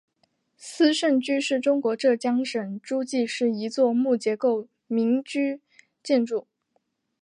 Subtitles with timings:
[0.57, 5.61] 斯盛居是中国浙江省诸暨市一座木结构民居
[6.01, 6.47] 建筑。